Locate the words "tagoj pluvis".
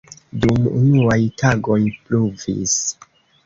1.43-2.77